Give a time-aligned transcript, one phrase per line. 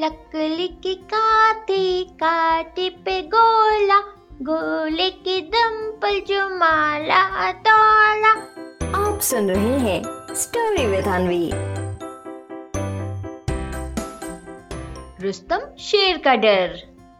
[0.00, 3.98] लकड़ी के काटे काटे पे गोला
[4.42, 8.30] गोले के दम पर जो माला तोला।
[9.08, 10.02] आप सुन रहे हैं
[10.34, 11.50] स्टोरी विद अनवी
[15.26, 16.78] रुस्तम शेर का डर।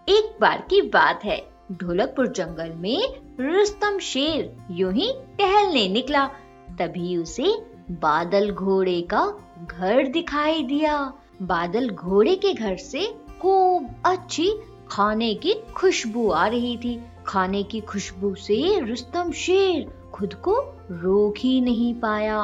[0.09, 6.27] एक बार की बात है। ढोलकपुर जंगल में रुस्तम शेर यूँ ही टहलने निकला।
[6.79, 7.55] तभी उसे
[7.91, 9.27] बादल घोड़े का
[9.67, 11.13] घर दिखाई दिया।
[11.43, 13.07] बादल घोड़े के घर से
[13.41, 14.51] खूब अच्छी
[14.91, 20.59] खाने की खुशबू आ रही थी। खाने की खुशबू से रुस्तम शेर खुद को
[20.91, 22.41] रोक ही नहीं पाया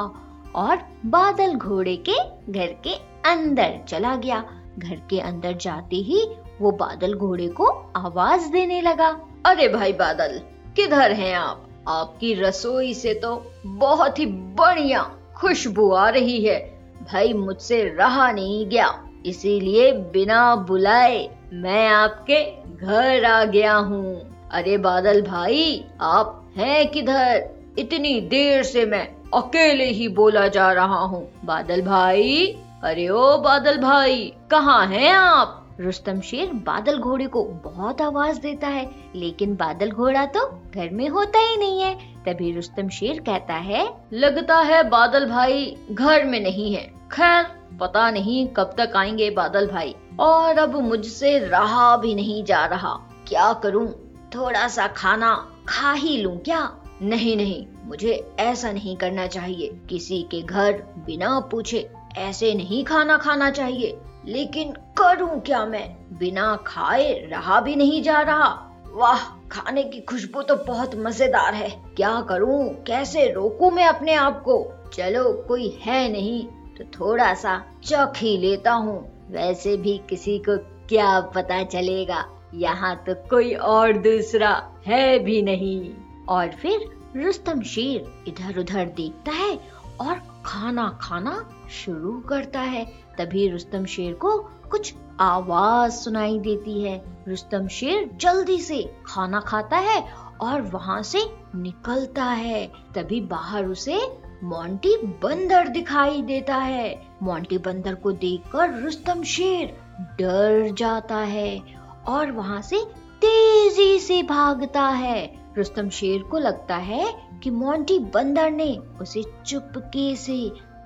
[0.55, 2.17] और बादल घोड़े के
[2.51, 2.93] घर के
[3.31, 4.43] अंदर चला गया।
[4.79, 6.27] घर के अंदर जाते ही
[6.61, 7.65] वो बादल घोड़े को
[7.97, 9.09] आवाज़ देने लगा,
[9.45, 10.39] अरे भाई बादल,
[10.75, 11.67] किधर हैं आप?
[11.87, 15.03] आपकी रसोई से तो बहुत ही बढ़िया
[15.35, 18.87] खुशबू आ रही है। भाई मुझसे रहा नहीं गया,
[19.25, 22.43] इसीलिए बिना बुलाए मैं आपके
[22.75, 27.49] घर आ गया हूँ। अरे बादल भाई, आप हैं किधर?
[27.79, 32.45] इतनी देर से मैं अकेले ही बोला जा रहा हूँ। बादल भाई,
[32.83, 35.66] अरे ओ बादल भाई, कहाँ हैं आप?
[35.79, 41.09] रुस्तम शेर बादल घोड़े को बहुत आवाज़ देता है, लेकिन बादल घोड़ा तो घर में
[41.09, 46.39] होता ही नहीं है। तभी रुस्तम शेर कहता है, लगता है बादल भाई घर में
[46.39, 47.45] नहीं है। खैर,
[47.79, 52.93] पता नहीं कब तक आएँगे बादल भाई। और अब मुझसे रहा भी नहीं जा रहा।
[53.27, 53.87] क्या करूँ?
[54.35, 56.77] थोड़ा सा खाना खा ही लूँ क्या?
[57.01, 60.71] नहीं नहीं, मुझे ऐसा नहीं करना चाहिए। किसी के घर
[61.05, 63.97] बिना पूछे ऐसे नहीं खाना खाना चाहिए।
[64.27, 65.97] लेकिन करूँ क्या मैं?
[66.19, 68.63] बिना खाए रहा भी नहीं जा रहा।
[68.93, 69.19] वाह,
[69.51, 72.83] खाने की खुशबू तो बहुत मज़ेदार है। क्या करूँ?
[72.83, 74.73] कैसे रोकूं मैं अपने आप को?
[74.93, 76.45] चलो, कोई है नहीं
[76.77, 80.57] तो थोड़ा सा चख ही लेता हूँ। वैसे भी किसी को
[80.87, 85.93] क्या पता चलेगा। यहाँ तो कोई और दूसरा है भी नहीं।
[86.29, 89.59] और फिर रुस्तम शेर इधर उधर देखता है
[90.01, 92.85] और खाना खाना शुरू करता है।
[93.17, 94.37] तभी रुस्तम शेर को
[94.71, 101.19] कुछ आवाज़ सुनाई देती है। रुस्तम शेर जल्दी से खाना खाता है और वहाँ से
[101.55, 109.23] निकलता है। तभी बाहर उसे मोंटी बंदर दिखाई देता है। मोंटी बंदर को देखकर रुस्तम
[109.23, 111.61] शेर डर जाता है
[112.07, 112.81] और वहाँ से
[113.21, 117.05] तेज़ी से भागता है। रुस्तम शेर को लगता है
[117.43, 120.37] कि मोंटी बंदर ने उसे चुपके से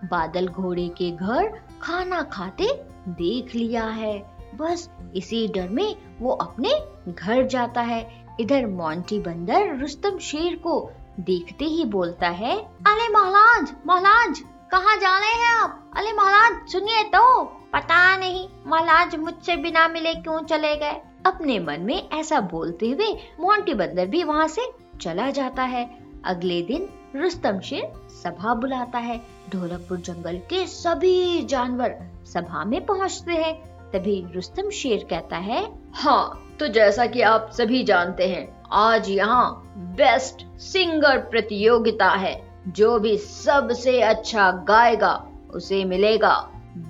[0.05, 1.47] बादल घोड़े के घर
[1.81, 2.67] खाना खाते
[3.09, 4.17] देख लिया है।
[4.55, 6.73] बस इसी डर में वो अपने
[7.09, 8.01] घर जाता है।
[8.39, 12.57] इधर मोंटी बंदर रुस्तम शेर को देखते ही बोलता है,
[12.87, 14.39] अरे महाराज महाराज,
[14.71, 15.91] कहाँ जा रहे हैं आप?
[15.97, 17.43] अरे महाराज, सुनिए तो।
[17.73, 21.01] पता नहीं, महाराज मुझसे बिना मिले क्यों चले गए?
[21.25, 23.07] अपने मन में ऐसा बोलते हुए
[23.39, 24.69] मोंटी बंदर भी वहाँ से
[25.01, 25.89] चला जाता है।
[26.25, 31.95] अगले दिन रुस्तम शेर सभा बुलाता है। ढोलकपुर जंगल के सभी जानवर
[32.25, 33.53] सभा में पहुँचते हैं।
[33.93, 39.73] तभी रुस्तम शेर कहता है हाँ तो जैसा कि आप सभी जानते हैं, आज यहाँ
[39.97, 42.39] बेस्ट सिंगर प्रतियोगिता है।
[42.69, 45.13] जो भी सबसे अच्छा गाएगा,
[45.49, 46.35] उसे मिलेगा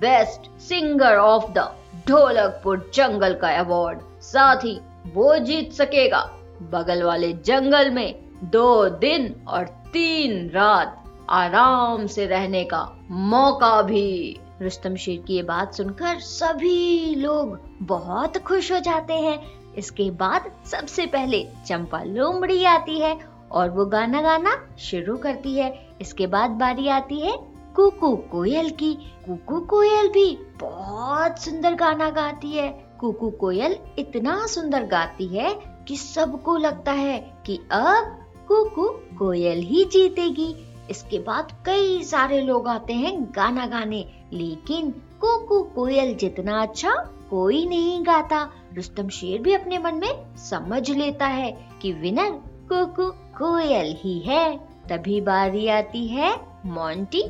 [0.00, 1.68] best singer of the
[2.08, 4.80] Dholakpur जंगल का अवार्ड। साथ ही
[5.14, 6.20] वो जीत सकेगा।
[6.62, 14.40] बगल वाले जंगल में दो दिन और तीन रात आराम से रहने का मौका भी।
[14.62, 20.50] रुस्तम शेर की ये बात सुनकर सभी लोग बहुत खुश हो जाते हैं। इसके बाद
[20.66, 23.18] सबसे पहले चंपा लोमड़ी आती है
[23.52, 27.36] और वो गाना गाना शुरू करती है। इसके बाद बारी आती है
[27.76, 34.84] कुकू कोयल की। कुकू कोयल भी बहुत सुंदर गाना गाती है। कुकू कोयल इतना सुंदर
[34.86, 35.52] गाती है
[35.88, 38.18] कि सबको लगता है कि अब
[38.48, 40.54] कुकू कोयल ही जीतेगी।
[40.90, 44.90] इसके बाद कई सारे लोग आते हैं गाना गाने, लेकिन
[45.20, 46.94] कुकू कोयल जितना अच्छा
[47.30, 48.42] कोई नहीं गाता।
[48.74, 51.50] रुस्तम शेर भी अपने मन में समझ लेता है
[51.82, 52.30] कि विनर
[52.68, 54.56] कुकू कोयल ही है।
[54.90, 56.34] तभी बारी आती है
[56.66, 57.22] मोंटी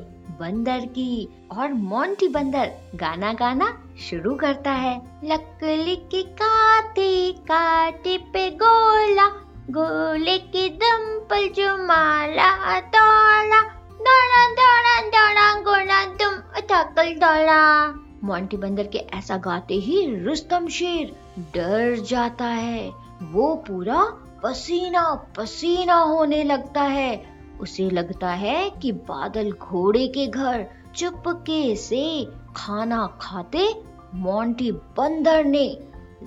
[0.43, 1.29] बंदर की
[1.59, 9.27] और मोंटी बंदर गाना गाना शुरू करता है। लकड़ी के काटे काटे पे गोला,
[9.71, 13.63] गोले के दम पर जो माला तोला।
[14.03, 16.35] दौड़ा दौड़ा दौड़ा, गोला तुम
[16.71, 22.93] थकल दौड़ा मोंटी बंदर के ऐसा गाते ही रुस्तम शेर डर जाता है।
[23.23, 24.03] वो पूरा
[24.43, 27.32] पसीना पसीना होने लगता है।
[27.63, 30.67] उसे लगता है कि बादल घोड़े के घर
[30.97, 32.05] चुपके से
[32.57, 33.69] खाना खाते
[34.15, 35.67] मोंटी बंदर ने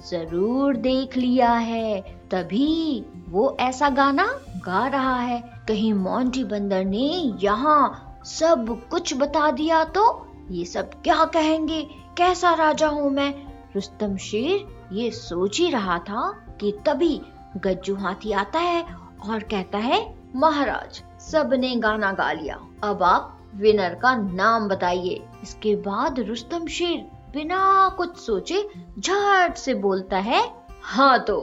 [0.10, 2.02] ज़रूर देख लिया है।
[2.32, 4.26] तभी वो ऐसा गाना
[4.66, 7.08] गा रहा है। कहीं मोंटी बंदर ने
[7.44, 10.06] यहाँ सब कुछ बता दिया तो
[10.52, 11.82] ये सब क्या कहेंगे?
[12.18, 13.34] कैसा राजा हूँ मैं?
[13.76, 16.30] रुस्तम शेर ये सोच ही रहा था
[16.60, 17.20] कि तभी
[17.58, 18.84] गज्जू हाथी आता है
[19.30, 20.04] और कहता है,
[20.36, 21.02] महाराज
[21.32, 26.98] सबने गाना गा लिया। अब आप विनर का नाम बताइए। इसके बाद रुस्तम शेर
[27.34, 28.62] बिना कुछ सोचे
[29.00, 30.42] झट से बोलता है
[30.84, 31.38] हाँ तो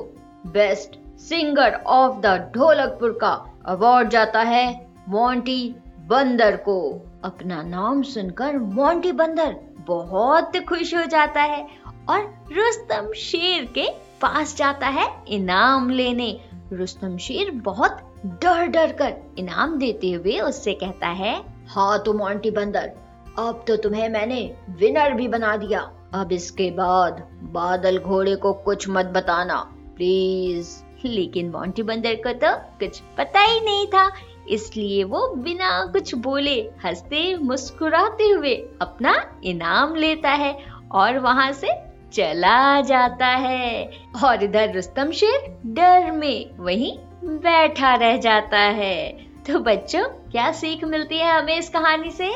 [0.47, 3.33] best singer of the Dholakpur का
[3.67, 4.65] अवार्ड जाता है
[5.09, 5.75] मोंटी
[6.09, 6.79] बंदर को।
[7.25, 9.57] अपना नाम सुनकर मोंटी बंदर
[9.87, 11.67] बहुत खुश हो जाता है
[12.09, 12.21] और
[12.53, 13.89] रुस्तम शेर के
[14.21, 16.31] पास जाता है इनाम लेने।
[16.73, 21.35] रुस्तम शेर बहुत डर डर कर इनाम देते हुए उससे कहता है
[21.69, 22.91] हाँ तो मोंटी बंदर,
[23.39, 24.41] अब तो तुम्हें मैंने
[24.79, 25.81] विनर भी बना दिया।
[26.15, 27.23] अब इसके बाद
[27.53, 29.57] बादल घोड़े को कुछ मत बताना
[29.97, 30.71] प्लीज़
[31.05, 34.11] लेकिन मोंटी बंदर को तो कुछ पता ही नहीं था,
[34.51, 39.15] इसलिए वो बिना कुछ बोले हँसते मुस्कुराते हुए अपना
[39.45, 40.57] इनाम लेता है
[40.93, 41.69] और वहाँ से
[42.13, 43.91] चला जाता है।
[44.25, 49.13] और इधर रुस्तम शेर डर में वहीं बैठा रह जाता है।
[49.47, 52.35] तो बच्चों, क्या सीख मिलती है हमें इस कहानी से?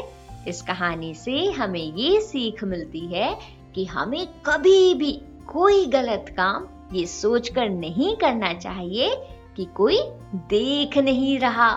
[0.48, 3.38] इस कहानी से हमें ये सीख मिलती है
[3.74, 9.16] कि हमें कभी भी कोई गलत काम ये सोचकर नहीं करना चाहिए
[9.56, 9.98] कि कोई
[10.34, 11.70] देख नहीं रहा।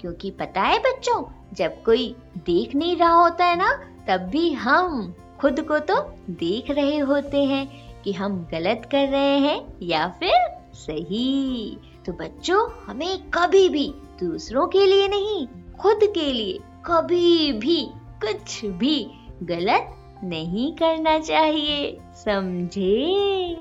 [0.00, 5.14] क्योंकि पता है बच्चों, जब कोई देख नहीं रहा होता है ना, तब भी हम
[5.40, 10.60] खुद को तो देख रहे होते हैं कि हम गलत कर रहे हैं या फिर
[10.74, 15.46] सही। तो बच्चों, हमें कभी भी दूसरों के लिए नहीं,
[15.80, 19.10] खुद के लिए कभी भी, कुछ भी
[19.42, 23.54] गलत नहीं करना चाहिए। समझे?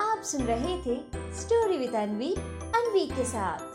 [0.00, 1.00] आप सुन रहे थे
[1.34, 2.34] स्टोरी विद अनवी
[2.74, 3.65] अनवी के साथ।